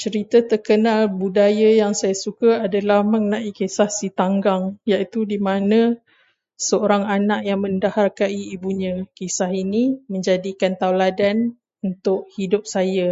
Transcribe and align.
Cerita 0.00 0.38
terkenal 0.50 1.00
budaya 1.22 1.70
yang 1.80 1.92
saya 2.00 2.12
suka 2.24 2.50
adalah 2.68 3.00
mengenai 3.12 3.44
adalah 3.48 3.56
kisah 3.58 3.88
Si 3.96 4.06
Tanggang. 4.18 4.62
Iaitu 4.90 5.20
di 5.32 5.38
mana 5.48 5.80
seorang 6.66 7.04
anak 7.16 7.40
menderhakai 7.64 8.32
ibunya. 8.54 8.94
Kisah 9.18 9.48
ini 9.62 9.82
menjadikan 10.12 10.72
taudalan 10.80 11.38
untuk 11.88 12.20
hidup 12.36 12.62
saya. 12.74 13.08